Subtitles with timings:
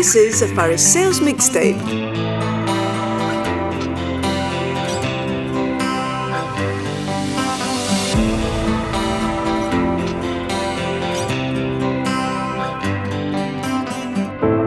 [0.00, 1.80] This is a Phariseos mixtape.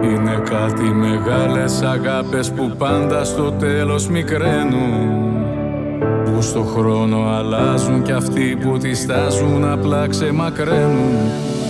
[0.04, 5.46] Είναι κάτι μεγάλες αγάπες που πάντα στο τέλος μικραίνουν
[6.24, 11.18] που στο χρόνο αλλάζουν κι αυτοί που τη στάζουν απλά ξεμακραίνουν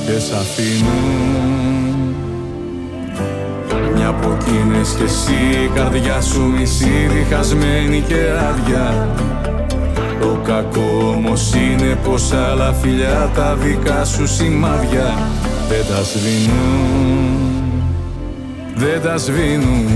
[0.05, 1.62] και σ' αφήνουν Μια
[4.17, 5.63] από εκείνες κι εσύ.
[5.63, 9.07] Η καρδιά σου μισή διχασμένη και άδεια.
[10.19, 15.17] Το κακό όμως είναι πως άλλα φιλιά τα δικά σου σημάδια
[15.69, 17.51] δεν τα σβήνουν.
[18.75, 19.87] Δεν τα σβήνουν.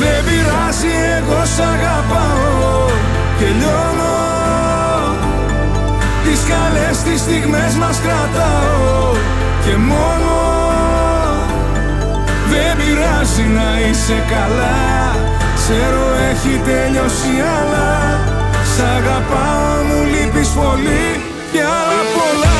[0.00, 2.86] Δεν πειράζει εγώ σ' αγαπάω
[3.38, 4.16] και λιώνω.
[6.24, 9.12] Τις καλές τις στιγμές μας κρατάω
[9.64, 10.37] και μόνο
[12.50, 15.16] Δεν πειράζει να είσαι καλά.
[15.54, 18.20] Ξέρω έχει τελειώσει αλλά
[18.74, 21.20] Σ' αγαπάω μου λείπεις πολύ
[21.52, 22.56] και άλλα πολλά.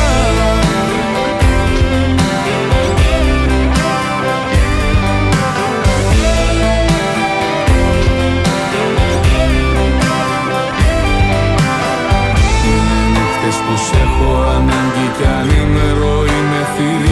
[13.68, 17.07] Που σ' έχω ανάγκη κι ανήμερο είμαι θηρίο Αν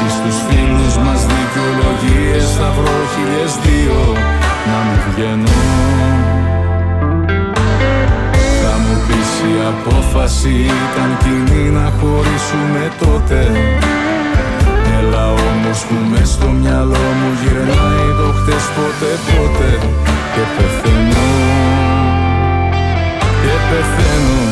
[0.00, 3.98] ρωτήσεις τους φίλους μας δικαιολογίες θα βρω χιλιές δύο
[4.70, 5.58] να μην βγαίνω
[8.62, 13.40] Θα μου πεις η απόφαση ήταν κοινή να χωρίσουμε τότε.
[14.98, 19.72] Έλα όμως που μες στο μυαλό μου γυρνάει το χτες ποτέ ποτέ
[20.34, 21.28] και πεθαίνω.
[23.42, 24.49] Και πεθαίνω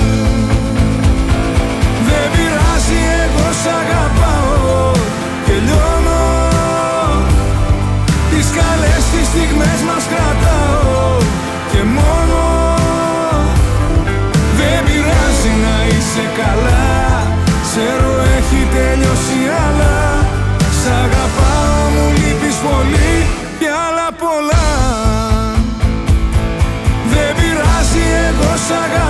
[28.70, 29.07] εγώ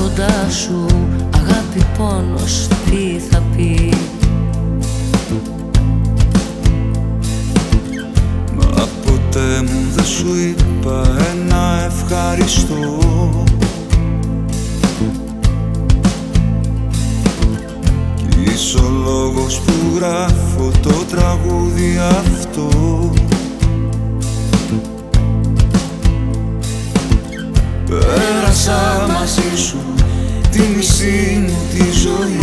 [0.00, 0.86] κοντά σου
[1.34, 3.92] αγάπη πόνος τι θα πει.
[8.56, 11.02] Μα ποτέ μου δεν σου είπα
[11.32, 12.98] ένα ευχαριστώ.
[18.16, 22.68] Κι είσαι ο λόγος που γράφω το τραγούδι αυτό.
[27.86, 29.89] Πέρασα μαζί σου
[30.60, 32.38] τη μισή μου τη ζωή.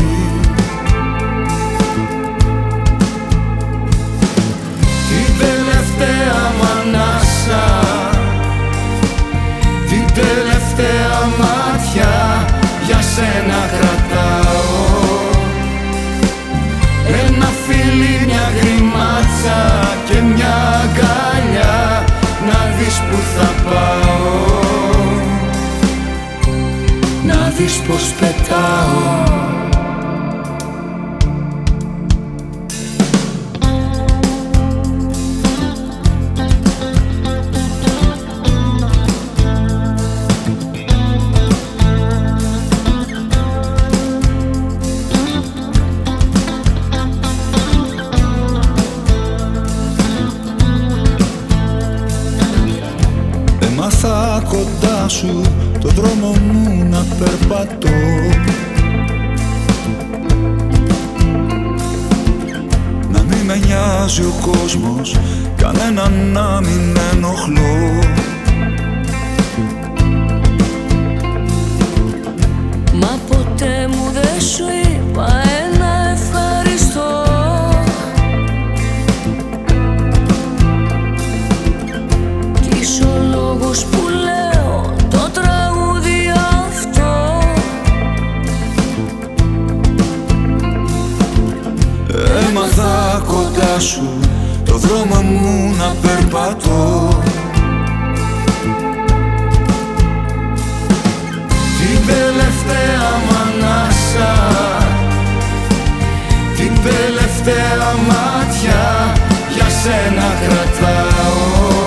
[5.10, 7.66] Την τελευταία μ' ανάσα
[9.90, 12.46] Την τελευταία μάτια
[12.86, 14.96] για σένα κρατάω.
[17.26, 19.60] Ένα φίλι, μια γρημάτσα
[20.10, 22.04] και μια αγκαλιά
[22.48, 24.57] Να δεις που θα πάω
[27.58, 29.24] δεις πως πετάω
[64.08, 65.16] με νοιάζει ο κόσμος,
[65.56, 68.02] κανένα να μην ενοχλώ.
[72.94, 75.28] Μα ποτέ μου δεν σου είπα
[94.66, 97.22] το δρόμο μου να περπατώ.
[101.80, 104.34] Την τελευταία μανάσα
[106.56, 109.14] Την τελευταία μάτια
[109.56, 111.86] για σένα κρατάω.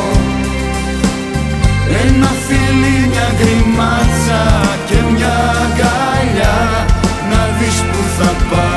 [2.05, 6.87] Ένα φίλι, μια γκριμάτσα και μια αγκαλιά
[7.31, 8.70] να δεις που θα πάω.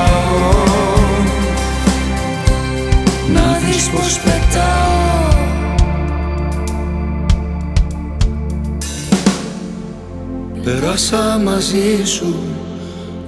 [10.63, 12.35] Πέρασα μαζί σου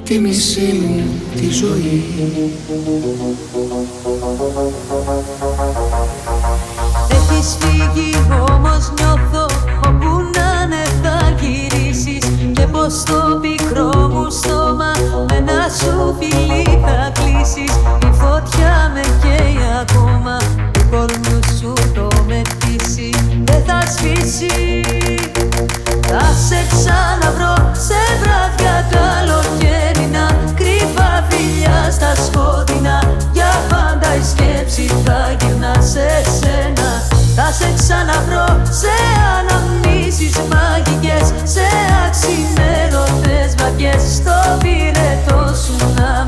[0.04, 1.04] τη μισή μου
[1.36, 2.04] τη ζωή.
[7.10, 9.46] Έχεις φύγει όμως νιώθω
[9.88, 12.52] όπου να ναι θα γυρίσεις.
[12.54, 14.92] Και πως το πικρό μου στόμα
[15.30, 17.85] με ένα σου φιλί θα κλείσεις.
[24.06, 24.82] αφήσει
[26.08, 30.26] Θα σε ξαναβρω σε βράδια καλοκαίρινα
[30.56, 33.16] Κρύβα φιλιά στα σκότεινα.
[33.34, 36.08] Για πάντα η σκέψη θα γυρνά σε
[36.40, 36.90] σένα.
[37.36, 38.94] Θα σε ξαναβρω σε
[39.38, 41.68] αναμνήσεις μαγικές Σε
[42.08, 46.28] αξιμερωτές βαριές Στο πυρετό σου να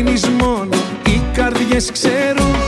[1.71, 2.60] Οι καρδιές ξέρουν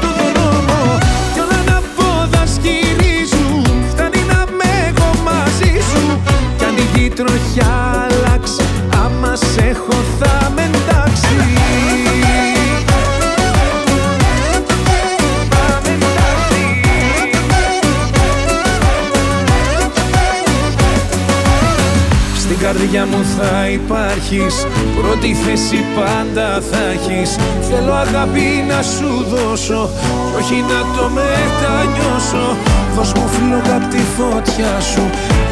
[22.94, 24.56] καρδιά μου θα υπάρχεις.
[25.02, 27.36] Πρώτη θέση πάντα θα έχεις.
[27.70, 29.90] Θέλω αγάπη να σου δώσω
[30.38, 32.58] όχι να το μετανιώσω.
[32.96, 35.04] Δώσ' μου φλόγα απ' τη φωτιά σου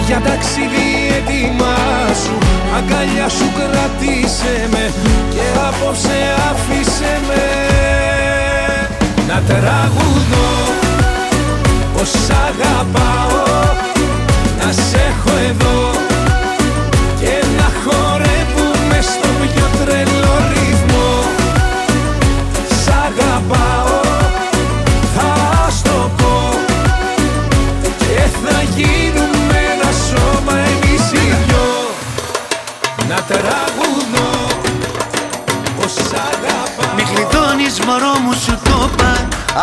[0.07, 1.77] Για ταξίδι έτοιμά
[2.23, 2.35] σου.
[2.77, 4.83] Αγκαλιά σου κρατήσε με
[5.33, 6.19] Και απόψε
[6.49, 7.45] άφησε με.
[9.27, 10.51] Να τραγουδώ
[11.93, 12.11] Πως
[12.47, 13.43] αγαπάω
[14.59, 16.10] Να σε έχω εδώ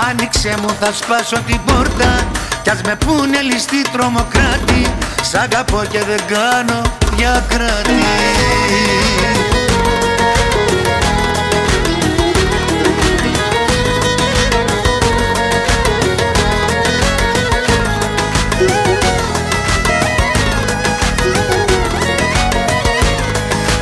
[0.09, 2.27] Άνοιξε μου θα σπάσω την πόρτα.
[2.63, 4.93] Κι ας με πούνε ληστή τρομοκράτη.
[5.23, 6.83] Σ' αγαπώ και δεν κάνω
[7.17, 8.03] διακράτη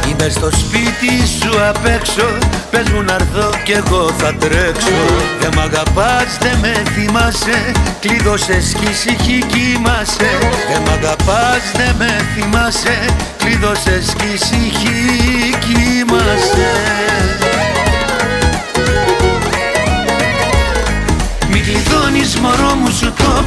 [0.08, 4.98] Είμαι στο σπίτι σου απ' έξω Πες μου να'ρθώ κι εγώ θα τρέξω.
[5.40, 7.72] Δεν μ' αγαπάς, δεν με θυμάσαι.
[8.00, 10.30] Κλείδωσες κι ησυχή κοιμάσαι
[10.70, 12.96] Δεν μ' αγαπάς, δεν με θυμάσαι.
[13.46, 16.70] Κλείδωσες κι ησυχή κοιμάσαι
[21.50, 23.44] Μη κλειδώνεις μωρό μου σου το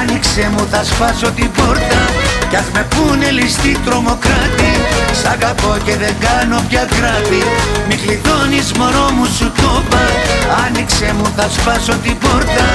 [0.00, 4.72] Άνοιξε μου θα σπάσω την πόρτα κι ας με πούνε ληστή τρομοκράτη
[5.20, 7.42] Σ' αγαπώ και δεν κάνω πια κράτη.
[7.88, 10.04] Μη κλειδώνεις μωρό μου σου το πα.
[10.64, 12.66] Άνοιξε μου θα σπάσω την πόρτα.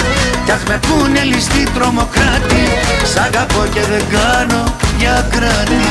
[0.46, 2.64] Κι ας με πούνε ληστή τρομοκράτη
[3.12, 4.64] Σ' αγαπώ και δεν κάνω
[4.98, 5.84] πια κράτη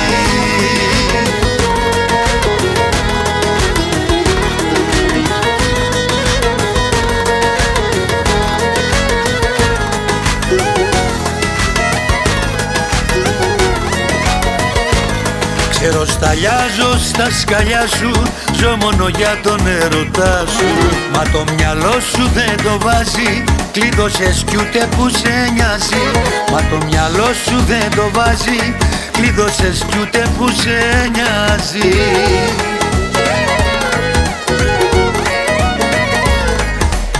[15.82, 18.22] Εροσταλιάζω στα σκαλιά σου
[18.58, 20.66] Ζω μόνο για τον ερωτά σου.
[21.12, 26.04] Μα το μυαλό σου δεν το βάζει Κλείδωσες κι ούτε που σε νοιάζει.
[26.52, 28.74] Μα το μυαλό σου δεν το βάζει
[29.12, 31.90] Κλείδωσες κι ούτε που σε νοιάζει.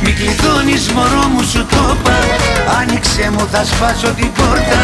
[0.02, 2.18] Μη κλειδώνεις μωρό μου σου το πα
[2.80, 4.80] Άνοιξε μου θα σπάσω την πόρτα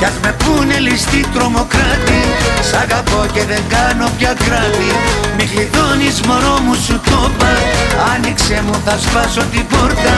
[0.00, 2.20] κι ας με πούνε ληστή τρομοκράτη
[2.68, 4.90] Σ' αγαπώ και δεν κάνω πια κράτη.
[5.36, 7.52] Μη κλειδώνεις μωρό μου σου το πα.
[8.14, 10.14] Άνοιξε μου θα σπάσω την πόρτα.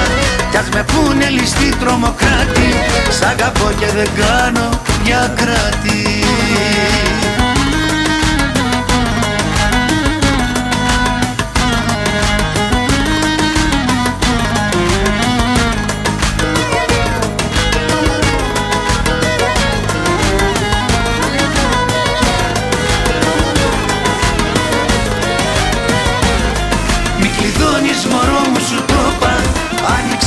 [0.50, 2.70] Κι ας με πούνε ληστή τρομοκράτη
[3.16, 4.68] Σ' αγαπώ και δεν κάνω
[5.04, 6.02] πια κράτη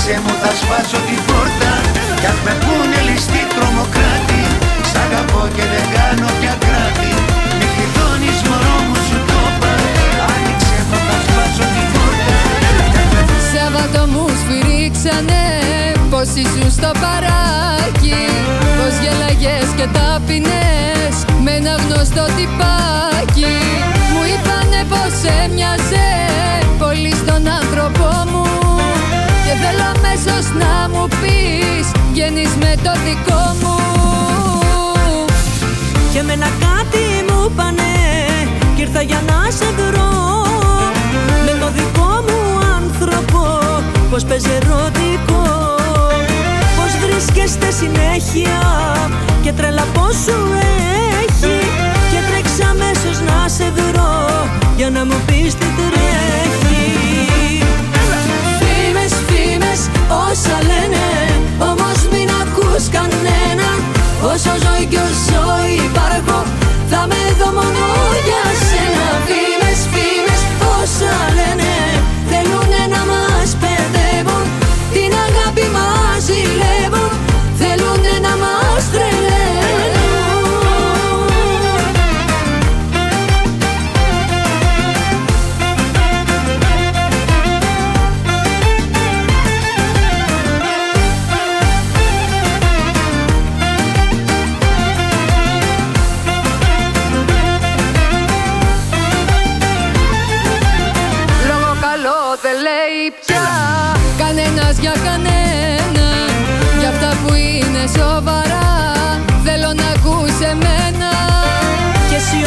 [0.08, 1.72] Άσε μου θα σπάσω την πόρτα.
[2.20, 4.42] Κι αν με πούνε ληστή τρομοκράτη.
[4.90, 7.12] Σ' αγαπώ και δεν κάνω πια κράτη.
[7.58, 9.74] Μη κλειδώνεις μωρό μου σου το είπα.
[10.32, 12.36] Άνοιξε μου θα σπάσω την πόρτα.
[13.52, 15.44] Σάββατο μου σφυρίξανε
[16.12, 18.22] Πως ήσουν στο παράκι.
[18.78, 23.56] Πως γελαγες και τάπινες Με ένα γνωστό τυπάκι.
[24.12, 26.10] Μου είπανε πως έμοιαζε
[26.82, 28.35] Πολύ στον άνθρωπό μου.
[29.56, 33.78] Και θέλω αμέσως να μου πεις Βγαίνεις με το δικό μου
[36.14, 37.96] Και με ένα κάτι μου πάνε
[38.76, 40.14] Κι ήρθα για να σε βρω.
[41.46, 42.40] Με το δικό μου
[42.78, 43.44] άνθρωπο
[44.10, 45.44] Πως παίζει ερωτικό.
[46.76, 48.60] Πως βρίσκεστε συνέχεια
[49.42, 50.38] Και τρέλα πως σου
[51.22, 51.58] έχει.
[52.12, 56.45] Και τρέξα αμέσως να σε βρω Για να μου πεις τι τρέχει
[60.10, 61.06] όσα λένε
[61.70, 63.70] Όμως μην ακούς κανένα
[64.32, 65.42] Όσο ζωή κι όσο
[65.86, 66.40] υπάρχω
[66.90, 67.86] Θα με δω μόνο
[68.28, 68.44] για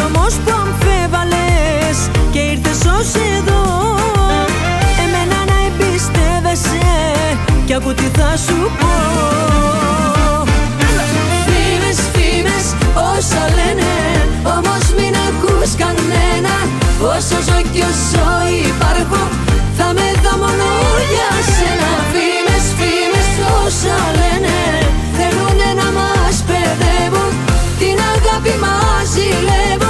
[0.09, 1.99] Κι εσύ όμως που αμφέβαλες
[2.31, 3.63] Και ήρθες ως εδώ.
[5.05, 6.81] Εμένα να εμπιστεύεσαι
[7.67, 8.95] Κι ακού τι θα σου πω.
[11.47, 12.67] Φήμες, φήμες,
[13.11, 13.93] όσα λένε
[14.57, 16.55] Όμως μην ακούς κανένα.
[17.15, 18.27] Όσο ζω κι όσο
[18.69, 19.23] υπάρχω
[19.79, 20.69] Θα με δω μόνο
[21.15, 21.91] για σένα.
[22.13, 23.31] Φήμες, φήμες,
[23.63, 24.57] όσα λένε
[25.17, 27.31] Θέλουνε να μας παιδεύουν.
[27.81, 29.88] Την αγάπη μας ζηλεύουν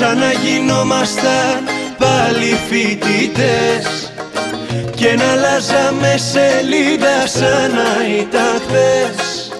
[0.00, 1.60] ξαναγινόμασταν
[1.98, 4.12] πάλι φοιτητές.
[4.94, 9.52] Και να αλλάζαμε σελίδα σαν να ήταν χθες.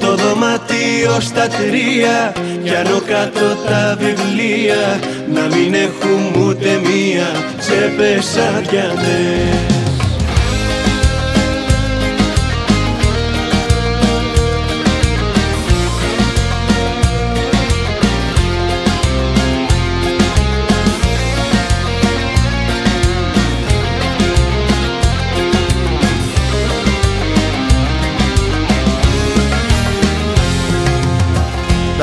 [0.00, 5.00] Το δωμάτιο στα τρία Κι άνω κάτω τα βιβλία
[5.32, 7.26] Να μην έχουμε ούτε μία
[7.58, 9.87] τσέπες αδιανές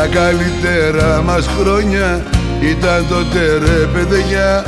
[0.06, 2.24] Τα καλύτερα μας χρόνια
[2.62, 4.66] ήταν τότε ρε παιδιά.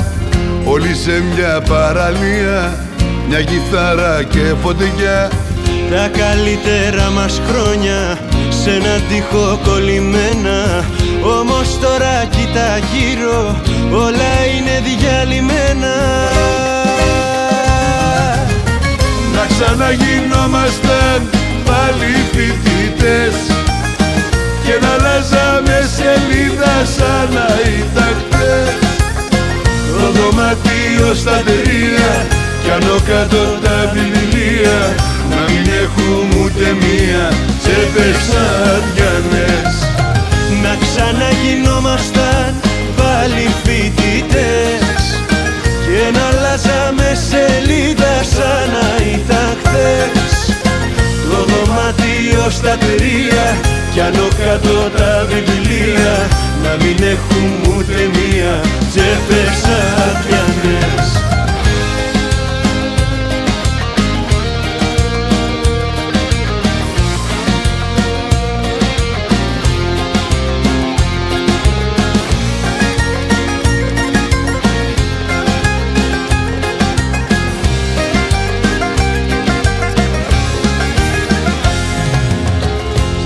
[0.64, 2.86] Όλοι σε μια παραλία,
[3.28, 5.30] μια κιθάρα και φωτιά.
[5.90, 10.84] Τα καλύτερα μας χρόνια σε έναν τοίχο κολλημένα.
[11.40, 13.60] Όμως τώρα κοίτα γύρω
[13.92, 15.94] όλα είναι διαλυμένα.
[19.34, 21.30] Να ξαναγινόμασταν
[21.64, 23.67] πάλι φοιτητές
[24.68, 28.88] Και να αλλάζαμε σελίδα σαν να ήταν χτες
[29.88, 32.10] Το δωμάτιο στα τρία
[32.62, 34.78] κι άνω κάτω τα βιβλία
[35.30, 37.24] Να μην έχουμε ούτε μία
[37.60, 38.24] τσέπες
[38.74, 39.74] αδιανές
[40.62, 42.54] Να ξαναγινόμασταν
[42.96, 45.02] πάλι φοιτητές
[45.84, 50.56] Και να αλλάζαμε σελίδα σαν να ήταν χθες.
[51.30, 51.97] Το δωμάτιο
[52.50, 53.56] στα τρία
[53.92, 56.28] κι άνω κάτω τα βιβλία
[56.62, 58.60] Να μην έχουμε ούτε μία
[58.90, 59.62] τσέπες
[60.06, 61.37] αδιανές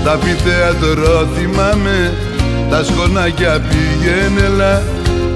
[0.03, 2.13] Τα πιθέατρο θυμάμαι
[2.69, 4.81] Τα σκονάκια πήγαινε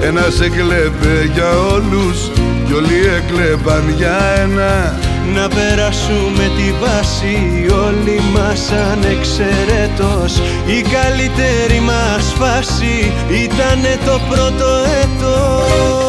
[0.01, 2.32] ένας εκλέβε για όλους
[2.65, 4.99] Κι όλοι εκλέβαν για ένα.
[5.34, 10.41] Να περάσουμε τη βάση όλοι μας ανεξαιρέτως.
[10.65, 14.67] Η καλύτερη μας φάση ήτανε το πρώτο
[15.01, 16.08] έτος.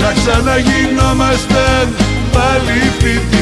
[0.00, 1.88] Να ξαναγινόμαστε
[2.32, 3.37] πάλι φοιτητές.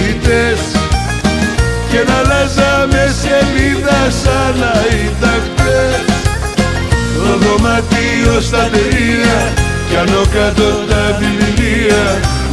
[8.76, 9.52] ελευθερία
[9.88, 12.04] Κι ανώ κάτω τα βιβλία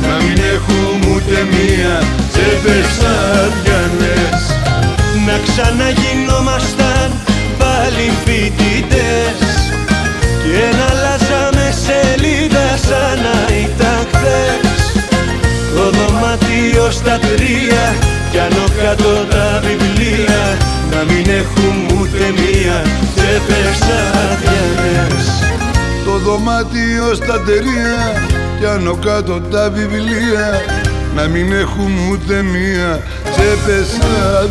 [0.05, 1.95] Να μην έχουν ούτε μία
[2.31, 4.41] τσέπες αδιανές
[5.27, 7.09] Να ξαναγινόμασταν
[7.62, 9.39] πάλι φοιτητές.
[10.43, 14.81] Και να αλλάζαμε σελίδα σαν να ήταν χθες.
[15.75, 17.83] Το δωμάτιο στα τρία
[18.31, 20.41] Κι ανώ κάτω τα βιβλία
[20.91, 22.81] Να μην έχουμε ούτε μία
[23.15, 23.79] τσέπες
[26.23, 27.97] δωμάτιο στα τερία.
[28.59, 30.62] Κι άνω κάτω τα βιβλία
[31.15, 34.49] να μην έχουν ούτε μία τσέπες σαν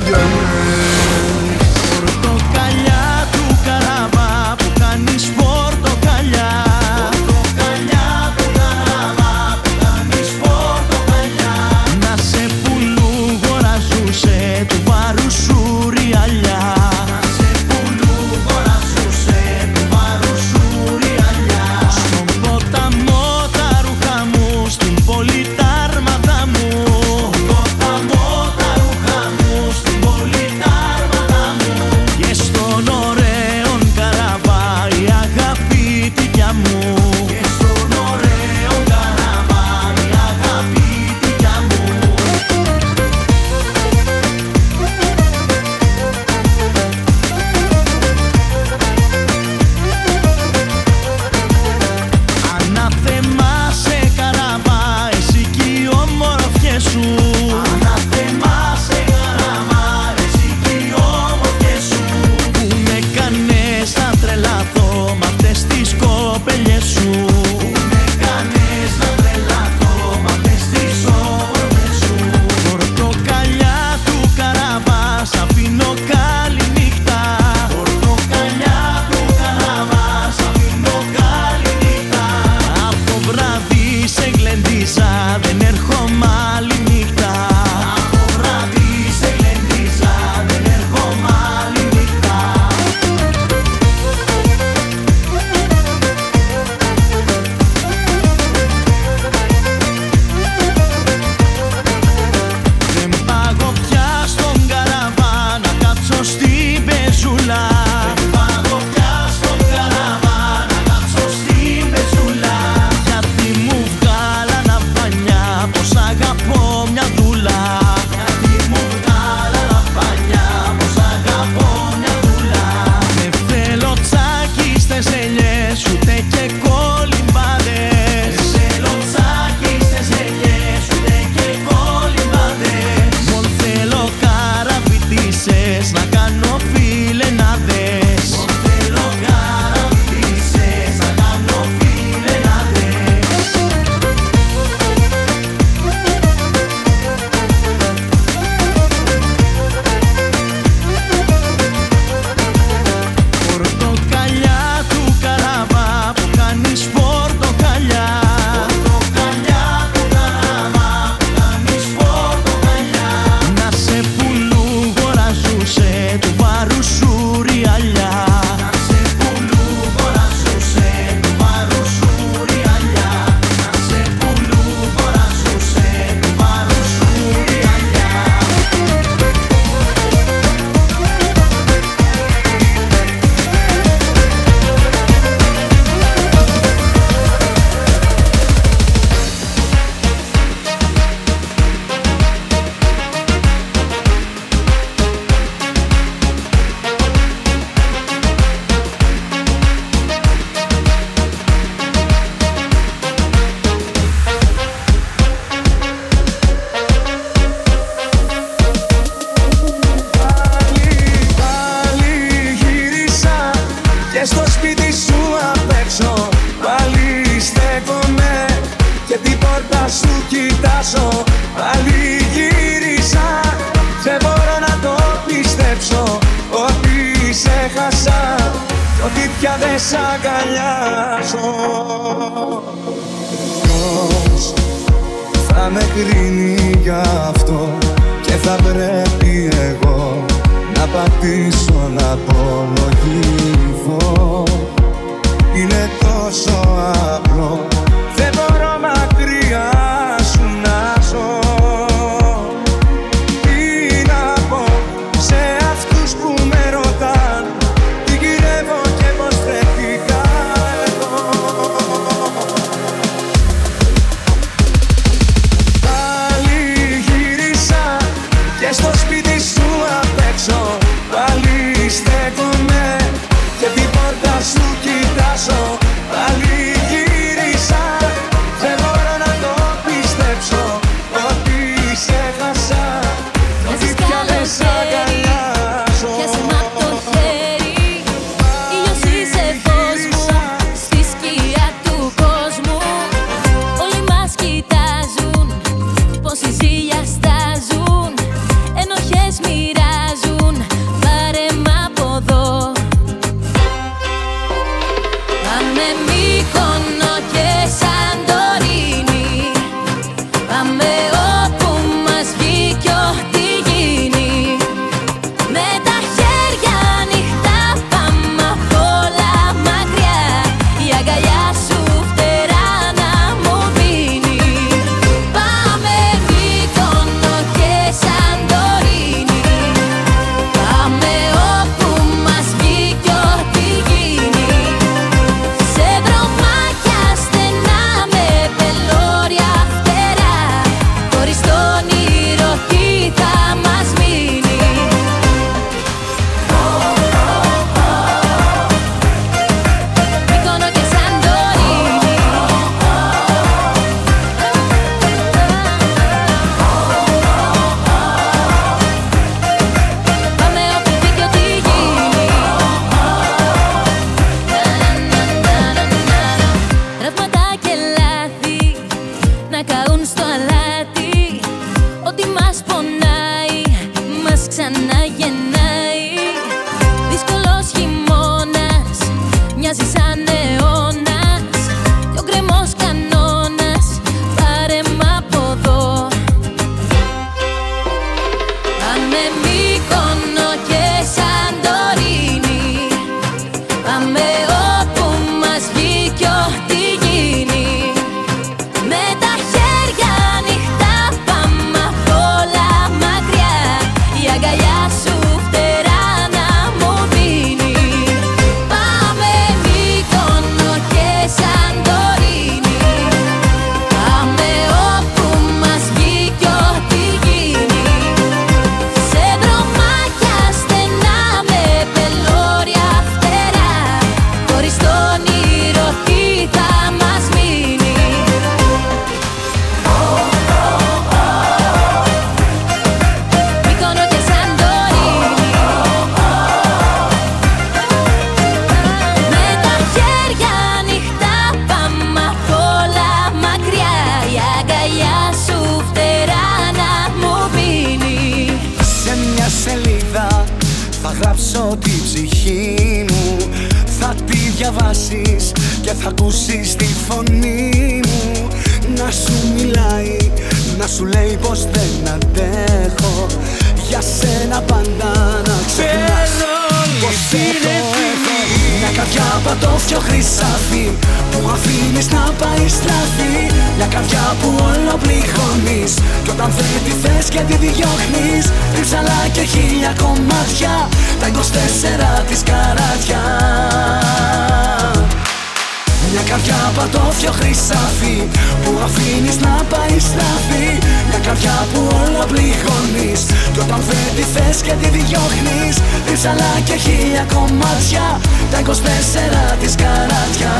[489.32, 493.26] θέλεις να πάει στραφή Μια καρδιά που όλα πληγώνεις.
[493.52, 495.76] Κι όταν δεν τη θες και τη διώχνεις.
[496.08, 500.54] Ρίψαλα και χίλια κομμάτια Τα 24 της καράτια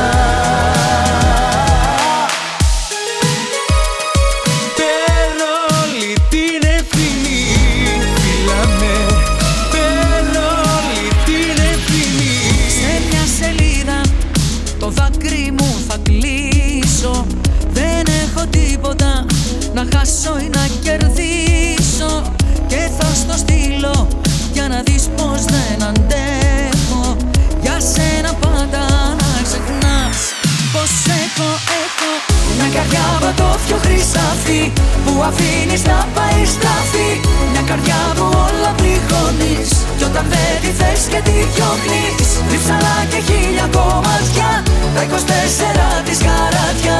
[35.13, 37.09] που αφήνεις να πάει στραφή
[37.51, 39.69] Μια καρδιά που όλα πληγώνεις.
[39.97, 42.27] Κι όταν δεν τη θες και τη διώχνεις.
[42.49, 44.49] Διψαλά και χίλια κομμάτια.
[44.95, 46.99] Τα 24 της καράτια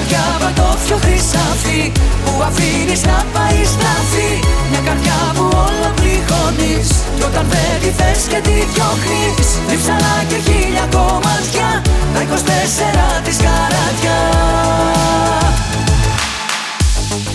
[0.00, 1.92] καρδιά βατόφιο χρυσάφι
[2.24, 3.62] Που αφήνεις να πάει
[4.70, 9.48] Μια καρδιά που όλα πληγώνεις Κι όταν δεν τη θες και τη διώχνεις.
[10.28, 11.68] Και χίλια κομμάτια
[12.14, 12.20] Τα
[13.20, 14.18] 24 της καράτια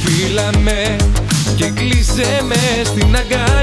[0.04, 0.95] Φίλα με
[1.56, 3.55] και κλείσε με στην αγκά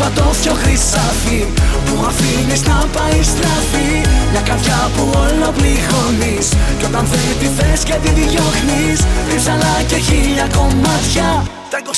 [0.00, 1.40] πατόφιο χρυσάφι
[1.86, 3.90] Που αφήνεις να πάει στραφή.
[4.32, 6.46] Μια καρδιά που όλο πληγώνεις
[6.78, 8.98] Κι όταν θέλει τη θες και τη διώχνεις
[9.30, 11.28] Ρίψαλα και χίλια κομμάτια.
[11.72, 11.90] Τα 24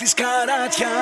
[0.00, 0.92] της καράτια.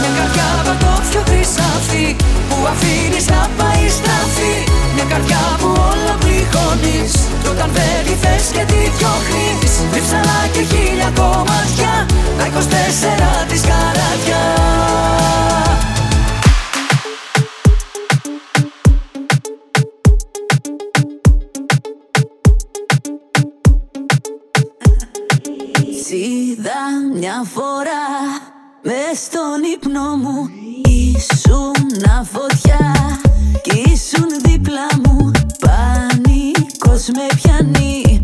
[0.00, 2.06] Μια καρδιά πατόφιο χρυσάφι
[2.48, 4.54] Που αφήνεις να πάει στραφή.
[4.94, 7.12] Μια καρδιά που όλο πληγώνεις
[7.42, 11.92] Κι όταν θέλει θες και τη διώχνεις Ρίψαλα και χίλια κομμάτια.
[12.38, 14.42] Τα 24 της καράτια.
[26.08, 26.80] σ' είδα
[27.14, 28.06] μια φορά
[28.82, 30.48] μες στον ύπνο μου.
[30.84, 32.94] Ήσουν φωτιά
[33.62, 35.30] κι ήσουν δίπλα μου.
[35.60, 38.17] Πάνικος με πιάνει.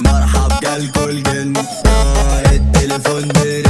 [0.00, 1.52] مرحب جالكو الجن
[1.86, 3.67] آه، التليفون برن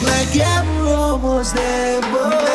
[0.00, 0.80] Πλάκια μου
[1.12, 2.50] όμως δεν μπορεί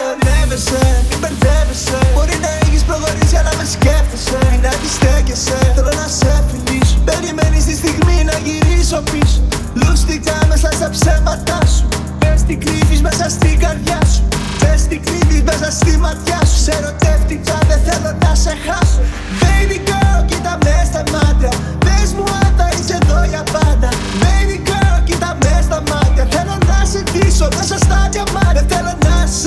[1.22, 1.98] μπερδεύεσαι.
[2.16, 4.38] Μπορεί να έχεις προχωρήσει αλλά με σκέφτεσαι.
[4.52, 6.98] Μην αντιστέκεσαι Θέλω να σε φιλήσω.
[7.10, 9.40] Περιμένεις τη στιγμή να γυρίσω πίσω.
[9.82, 11.86] Λούστηκα μέσα στα ψέματά σου.
[12.22, 14.22] Πες τι κρύβεις μέσα στην καρδιά σου.
[14.62, 16.58] Πες τι κρύβεις μέσα στη ματιά σου.
[16.66, 19.02] Σε ερωτεύτηκα δεν θέλω να σε χάσω.
[19.42, 21.52] Baby girl κοίτα μες στα μάτια.
[21.86, 23.90] Πες μου αν θα είσαι εδώ για πάντα.
[24.24, 24.58] Baby
[26.96, 29.46] σε κλείσω μέσα στα διαμάρια Θέλω να σ'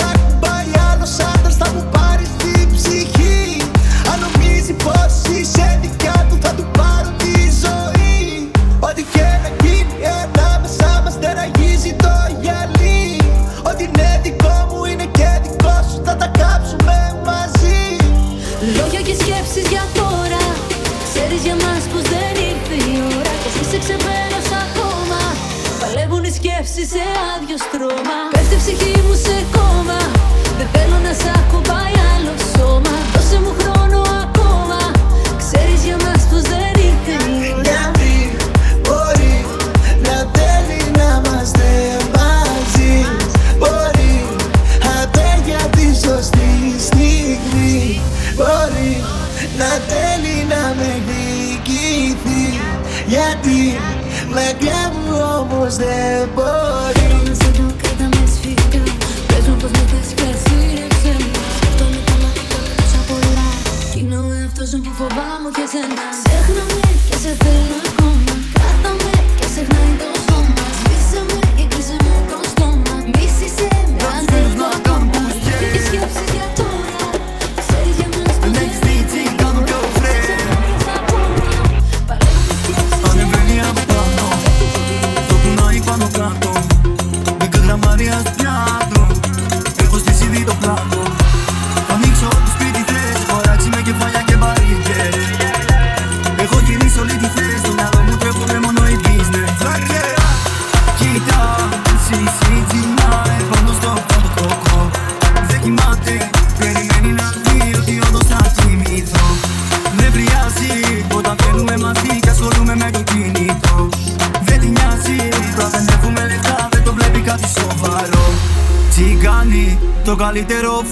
[26.84, 26.98] σε
[27.36, 28.37] άδειο στρώμα.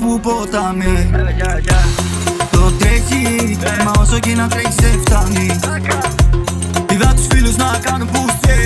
[0.01, 1.11] που ποτάμι.
[2.51, 5.61] Το τρέχει, μα όσο και να τρέχει σε φτάνει.
[6.93, 8.57] Είδα τους φίλους να κάνουν μπουστέ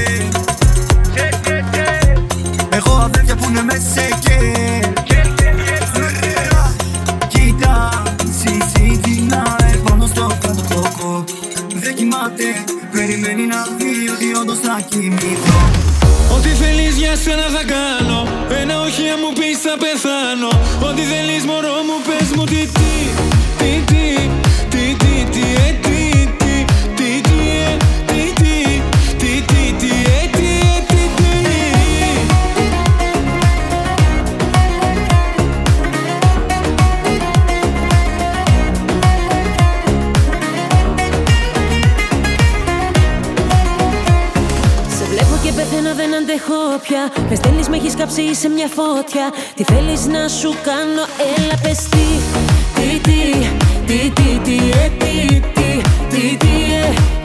[2.71, 4.09] Έχω αδέρφια που είναι μέσα σε
[7.29, 8.03] Κοίτα,
[8.39, 11.25] συζήτη να ε, πάνω το κάτω
[11.75, 12.45] Δεν κοιμάται,
[12.93, 15.71] περιμένει να δει ότι όντως θα κοιμηθώ.
[16.37, 18.20] Ό,τι θέλεις για σένα θα κάνω.
[18.93, 20.49] Όχι, μου πεις θα πεθάνω.
[20.89, 23.30] Ό,τι θέλεις, μωρό μου, πες μου τι.
[46.81, 47.13] πια.
[47.29, 49.33] Με στέλνεις, με έχεις κάψει σε μια φωτιά.
[49.55, 51.05] Τι θέλεις να σου κάνω,
[51.37, 52.07] έλα πες τι.
[52.75, 53.21] Τι, τι,
[53.87, 57.20] τι, τι, τι, τι, ε, τι, τι, τι, τι,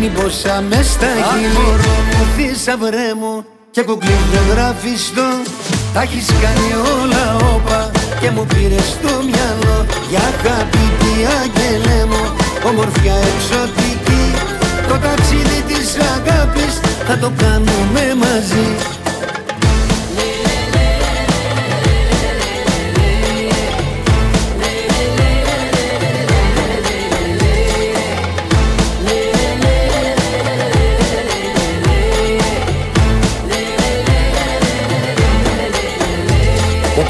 [0.00, 1.46] χαπίπι Έτοιμη πόσα μες στα χείλη.
[1.46, 4.16] Αμορώ μου θησαυρέ μου Και κουκλί
[4.50, 5.28] γραφιστό
[5.94, 6.70] Τα έχεις κάνει
[7.00, 7.90] όλα όπα
[8.20, 9.86] Και μου πήρες στο μυαλό.
[10.10, 12.22] Για χαπίπι αγγελέ μου
[12.68, 14.24] Ομορφιά εξωτική.
[14.88, 16.74] Το ταξίδι της αγάπης
[17.06, 18.99] Θα το κάνουμε μαζί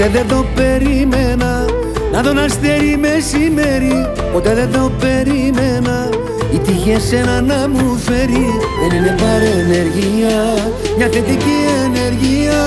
[0.01, 1.65] Ποτέ δεν το περίμενα
[2.13, 6.09] να δω να αστέρι μεσημέρι Ποτέ δεν το περίμενα
[6.55, 8.47] η τύχη εσένα να μου φέρει.
[8.81, 10.39] Δεν είναι παρενεργία
[10.97, 12.63] μια θετική ενεργεία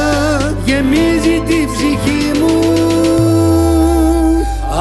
[0.66, 2.60] Γεμίζει τη ψυχή μου.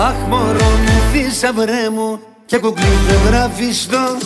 [0.07, 2.97] Αχ μωρό μου θησαυρέ μου και κουκλί
[3.27, 4.17] γραφιστό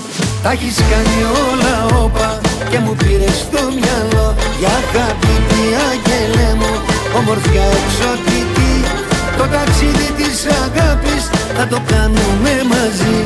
[0.43, 1.19] Τα έχεις κάνει
[1.51, 4.35] όλα όπα και μου πήρες στο μυαλό.
[4.59, 5.35] Για αγάπη
[5.91, 8.74] αγγελέ μου Ομορφιά εξωτική
[9.38, 11.24] Το ταξίδι της αγάπης
[11.58, 13.18] θα το κάνουμε μαζί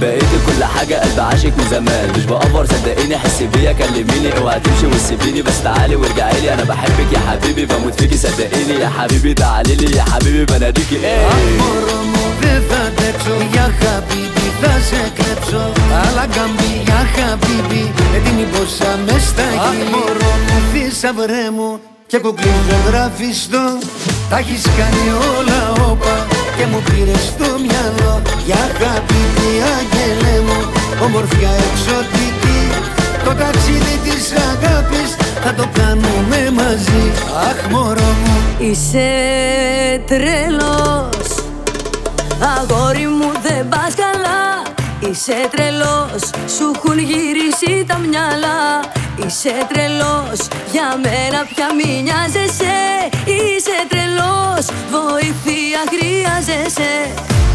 [0.00, 4.86] بقيتي كل حاجة قلب عاشق من زمان مش بأفر صدقيني حسي بيا كلميني اوعى تمشي
[4.86, 9.74] وتسيبيني بس تعالي وارجعي لي انا بحبك يا حبيبي بموت فيكي صدقيني يا حبيبي تعالي
[9.74, 11.26] لي يا حبيبي بناديكي ايه
[11.60, 15.62] Μωρό μου δεν θα αντέξω Για χαμπίμπι θα σε κλέψω
[16.02, 17.82] Αλλά γκαμπί για χαμπίμπι
[18.16, 21.70] Έτοιμη πόσα μες στα χείλη Μωρό μου θησαυρέ μου
[22.07, 22.53] και κουκλί
[22.87, 23.65] γραφιστό
[24.29, 25.05] Τα έχεις κάνει
[25.37, 26.25] όλα όπα
[26.57, 28.21] και μου πήρες στο μυαλό.
[28.45, 29.21] Για αγάπη
[29.77, 30.71] αγγελέ μου
[31.03, 32.61] Ομορφιά εξωτική.
[33.23, 37.03] Το ταξίδι της αγάπης θα το κάνουμε μαζί.
[37.49, 38.69] Αχ μωρό μου.
[38.69, 39.09] Είσαι
[40.07, 41.27] τρελός
[42.57, 44.61] Αγόρι μου δεν πας καλά.
[45.09, 46.23] Είσαι τρελός,
[46.55, 48.79] σου έχουν γυρίσει τα μυαλά
[49.23, 50.39] Είσαι τρελός,
[50.71, 52.77] για μένα πια μη νοιάζεσαι.
[53.25, 56.93] Είσαι τρελός, βοήθεια χρειάζεσαι.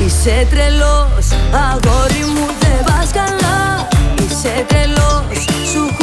[0.05, 1.27] Είσαι τρελός,
[1.69, 3.89] αγόρι μου δεν πας καλά.
[4.19, 5.97] Είσαι τρελός, σου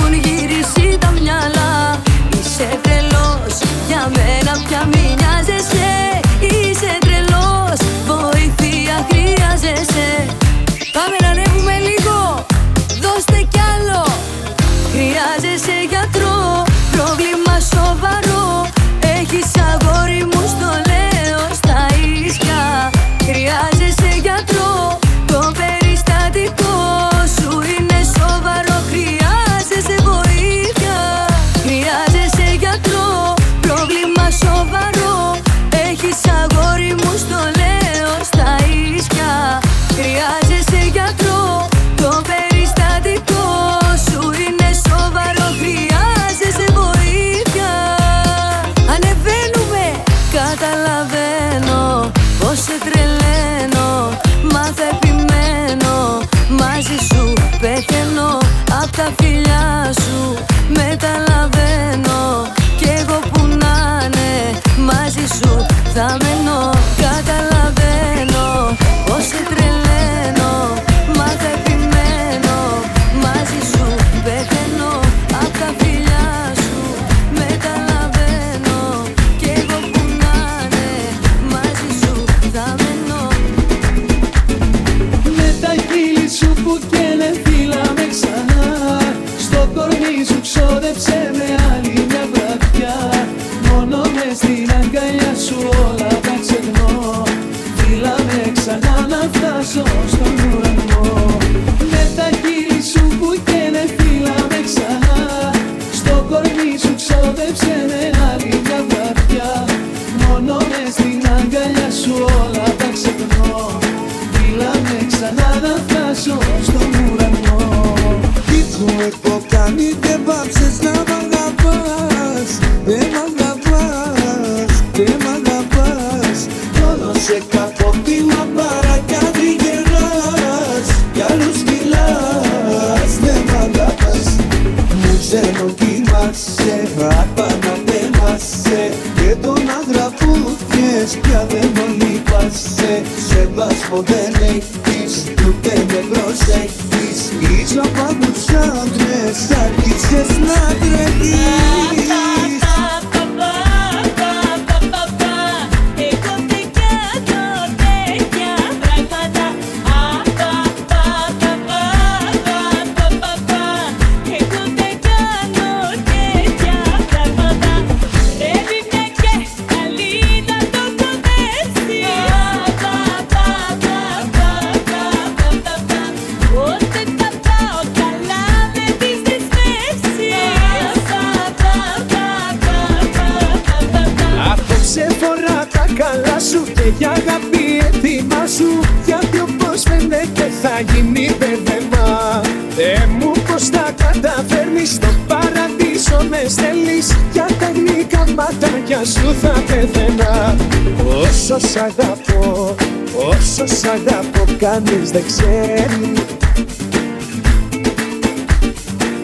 [204.58, 206.14] κανείς δεν ξέρει.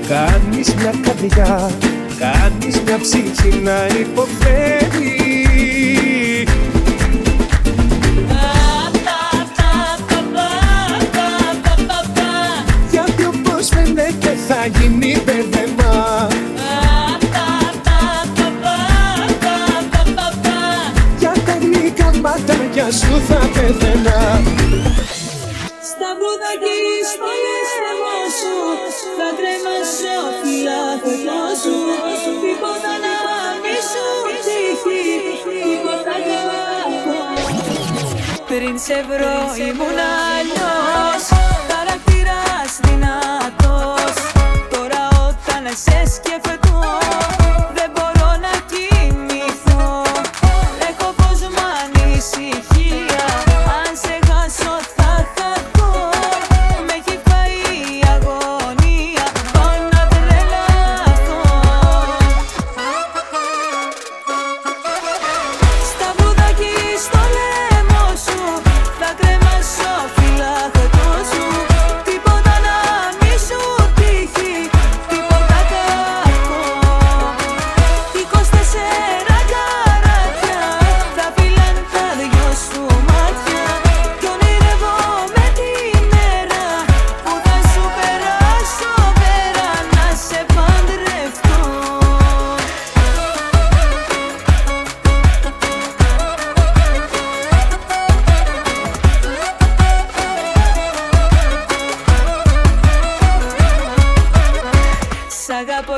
[0.08, 1.70] Κάνεις μια καρδιά,
[2.20, 4.73] κάνεις μια ψυχή να υποφέρει.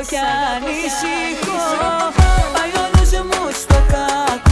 [0.02, 0.16] κι
[0.54, 1.62] ανησυχώ.
[2.54, 4.45] Πάει όλους μου στο κάτω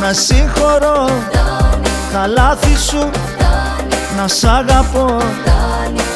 [0.00, 1.08] Να συγχωρώ
[2.12, 3.10] Καλάθι σου
[4.16, 5.16] να σ' αγαπώ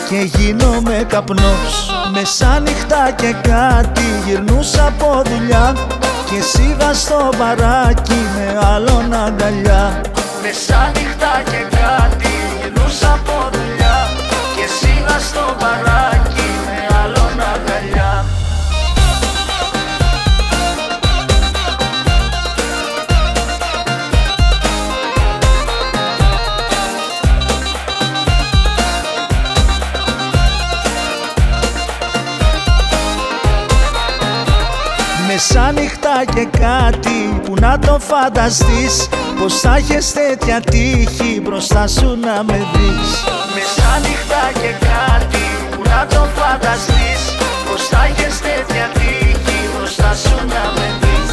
[0.09, 1.91] Και γίνομαι καπνός.
[2.13, 5.73] Μεσάνυχτα και κάτι γυρνούσα από δουλειά
[6.31, 10.01] Και σίγα στο μπαράκι με άλλον αγκαλιά.
[10.43, 12.31] Μεσάνυχτα και κάτι
[12.61, 14.09] γυρνούσα από δουλειά
[14.57, 16.20] Και σίγα στο μπαράκι.
[35.49, 39.09] Σαν ανοιχτά και κάτι που να το φανταστείς.
[39.39, 43.11] Πως θα έχεις τέτοια τύχη μπροστά σου να με δεις.
[43.55, 47.21] Μεσάνυχτα και κάτι που να το φανταστείς.
[47.71, 51.33] Πως θα έχεις τέτοια τύχη μπροστά σου να με δεις.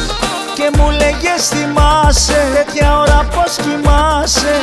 [0.54, 4.56] Και μου λέγες θυμάσαι τέτοια ώρα πως κοιμάσαι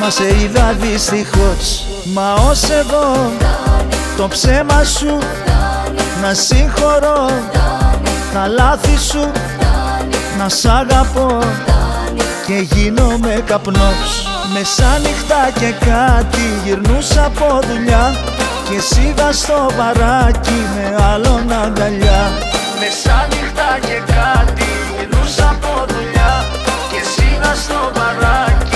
[0.00, 3.32] Μα σε είδα δυστυχώς, μα ως εδώ
[4.16, 5.18] το ψέμα σου.
[6.22, 7.30] Να συγχωρώ
[8.32, 9.30] Τα λάθη σου.
[10.38, 11.38] Να σ' αγαπώ
[12.46, 14.28] Και γίνομαι καπνός.
[14.52, 18.14] Μεσάνυχτα και κάτι γυρνούσα από δουλειά.
[18.70, 22.30] Και σίγα στο βαράκι με άλλον αγκαλιά.
[22.80, 26.44] Μεσάνυχτα και κάτι γυρνούσα από δουλειά.
[26.90, 28.75] Και σίγα στο παράκι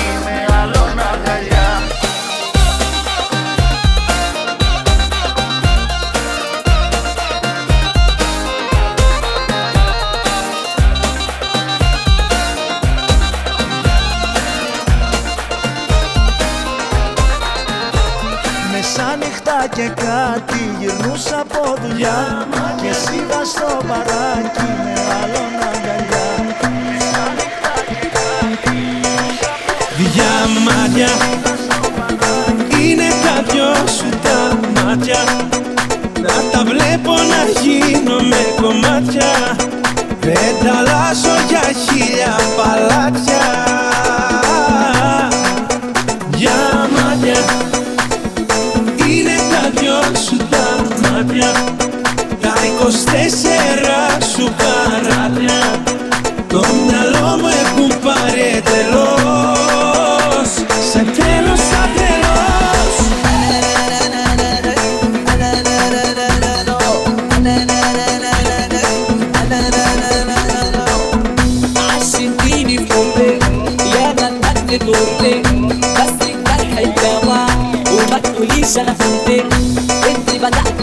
[19.80, 22.46] και κάτι γυρνούσα από δουλειά.
[22.80, 26.28] Και εσύ στο παράκι με άλλον αγκαλιά.
[29.96, 30.32] Δυο
[30.64, 31.39] μάτια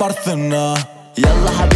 [0.00, 0.74] بارثنا
[1.18, 1.73] يلا حبيبي.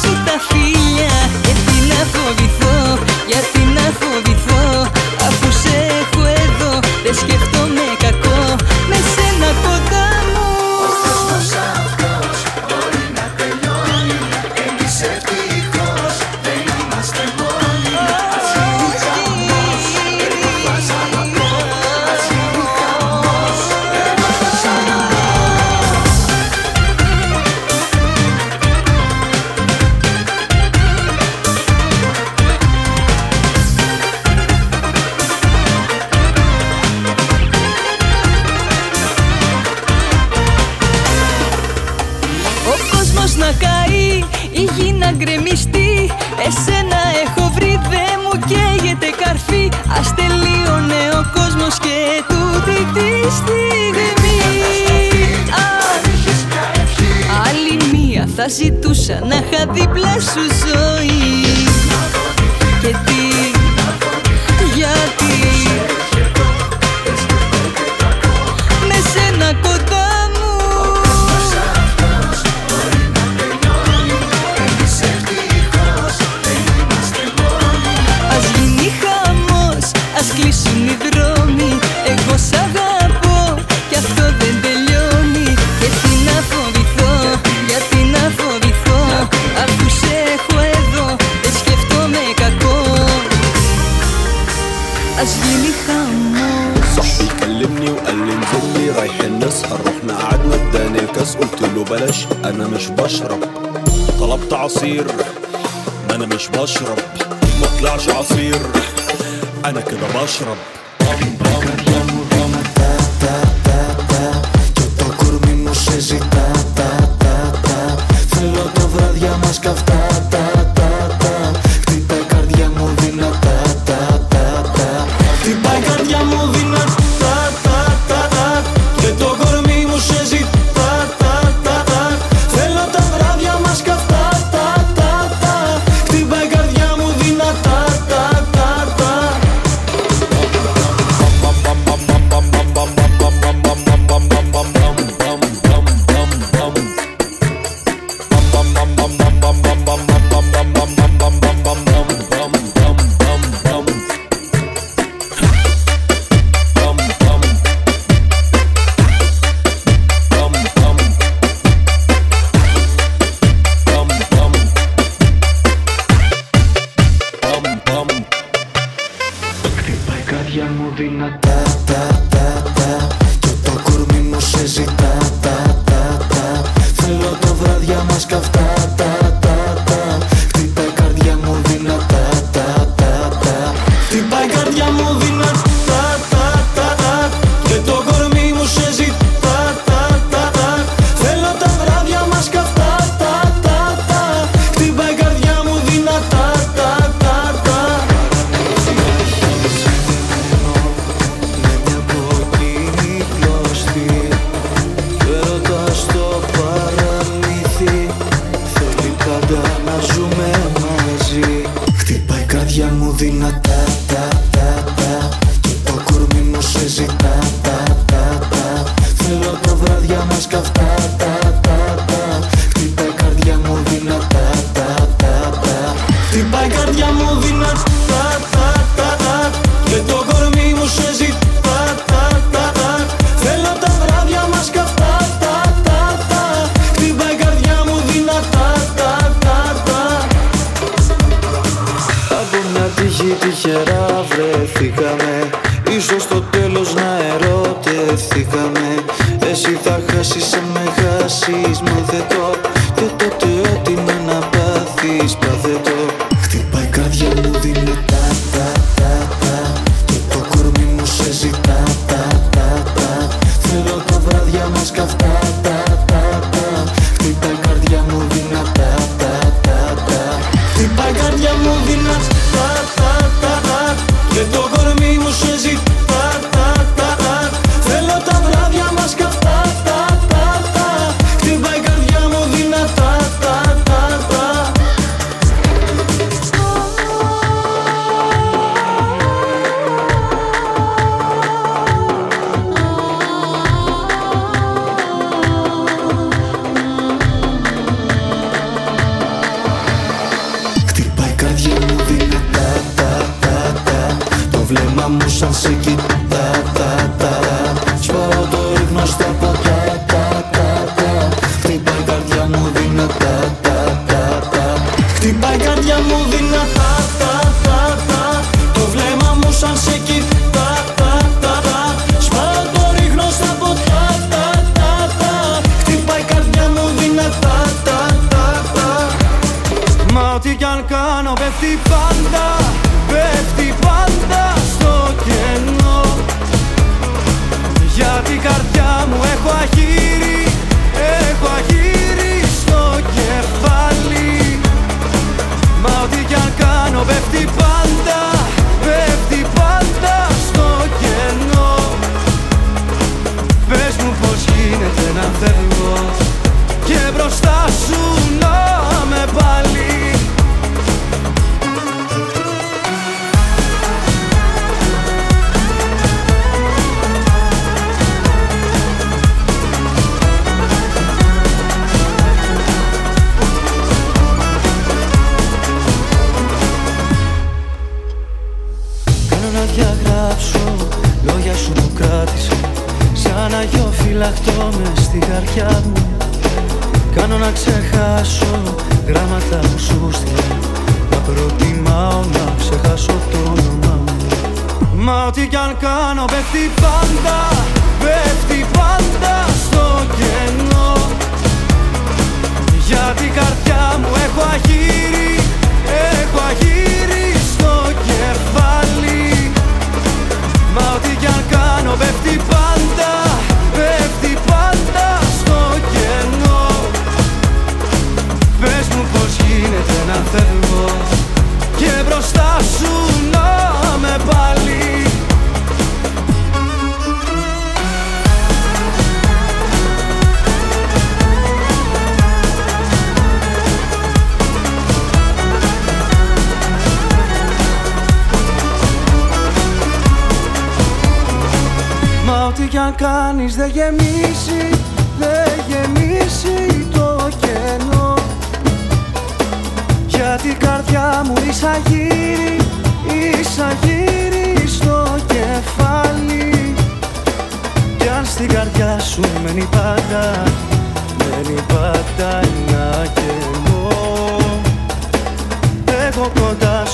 [0.00, 0.67] Δικά σου τα
[58.58, 60.87] ζητούσα να είχα δίπλα σου ζωή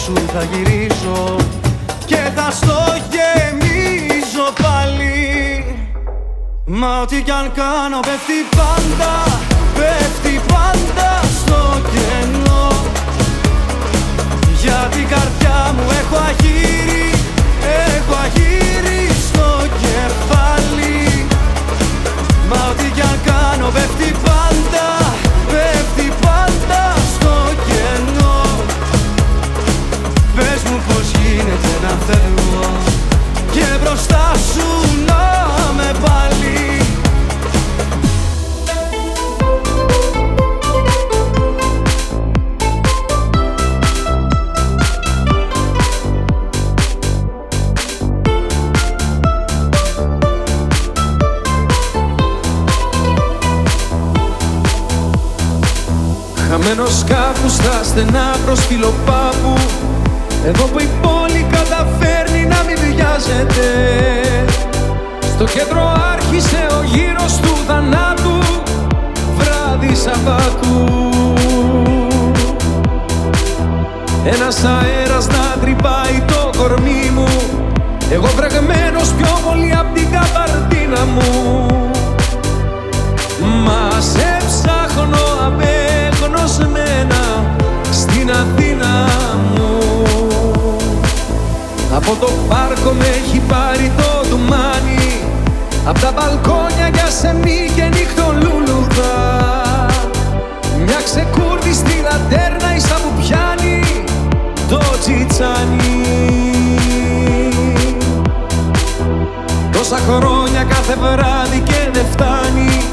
[0.04, 1.36] σου θα γυρίζω
[2.06, 2.78] Και θα στο
[3.12, 5.64] γεμίζω πάλι.
[6.66, 9.12] Μα ό,τι κι αν κάνω πέφτει πάντα
[9.74, 11.10] Πέφτει πάντα
[11.40, 12.68] στο κενό.
[14.60, 17.10] Για την καρδιά μου έχω αγύρι
[17.96, 19.48] Έχω αγύρι στο
[19.82, 21.26] κεφάλι.
[22.48, 24.86] Μα ό,τι κι αν κάνω πέφτει πάντα
[56.66, 59.54] Χαμένος κάπου στα στενά προς φιλοπάπου
[60.46, 63.68] Εδώ που η πόλη καταφέρνει να μην βιάζεται.
[65.34, 68.38] Στο κέντρο άρχισε ο γύρος του θανάτου
[69.36, 70.88] Βράδυ Σαββάτου.
[74.24, 77.28] Ένας αέρας να τρυπάει το κορμί μου.
[78.10, 81.66] Εγώ βρεγμένος πιο πολύ απ' την καπαρτίνα μου.
[83.64, 85.24] Μα σε ψάχνω
[86.44, 87.44] απέγνωσμένα
[87.90, 89.08] στην Αθήνα
[89.54, 89.78] μου.
[91.94, 95.22] Από το πάρκο με έχει πάρει το ντουμάνι
[95.84, 99.86] Απ' τα μπαλκόνια για σεμί και νύχτο λουλουδά
[100.84, 103.80] Μια ξεκούρδιστη λατέρνα ίσα που πιάνει
[104.68, 106.02] το τσιτσάνι.
[109.72, 112.84] Τόσα χρόνια κάθε βράδυ και δεν φτάνει.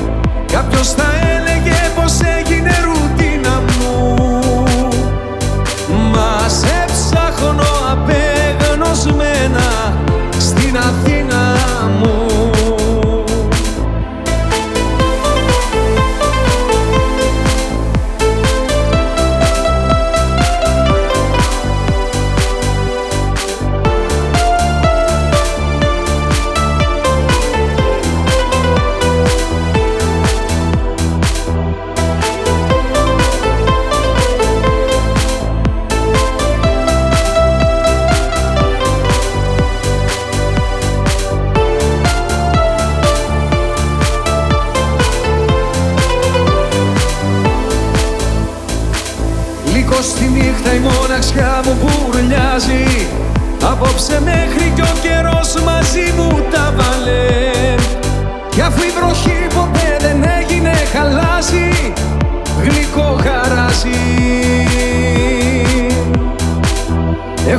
[0.51, 3.00] Κάποιος θα έλεγε πως έγινε ρουτίνα
[6.59, 9.69] σε ψάχνω απεγνωσμένα
[10.39, 11.55] στην Αθήνα
[11.99, 12.30] μου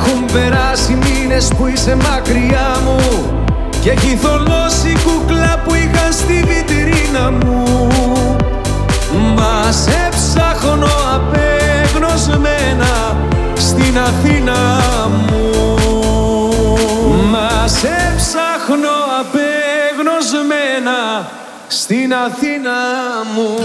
[0.05, 2.99] Έχουν περάσει μήνες που είσαι μακριά μου
[3.81, 7.63] Και έχει θολώσει η κούκλα που είχα στη βιτρίνα μου.
[9.35, 13.17] Μα σε ψάχνω απεγνωσμένα
[13.55, 14.57] στην Αθήνα
[15.27, 15.51] μου.
[17.31, 21.27] Μα σε ψάχνω απεγνωσμένα
[21.67, 22.71] στην Αθήνα
[23.35, 23.55] μου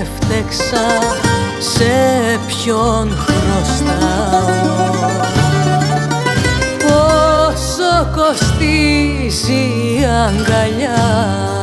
[0.00, 0.86] έφτεξα
[1.58, 1.92] σε
[2.46, 4.99] ποιον χρωστάω
[8.14, 11.59] κοστίζει η αγκαλιά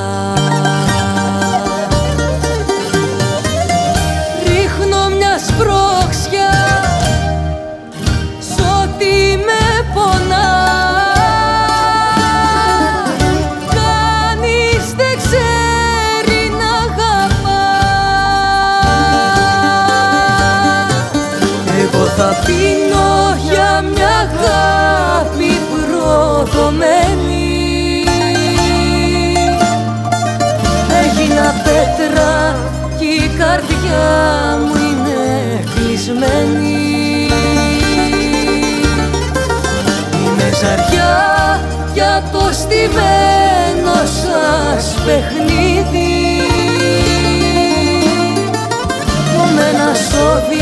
[31.99, 32.55] Έγινα πέτρα
[32.97, 37.27] κι η καρδιά μου είναι κλεισμένη.
[40.13, 41.59] Είμαι ζαριά
[41.93, 46.41] για το στημένο σας παιχνίδι.
[49.33, 50.56] Που με ένα σώδιο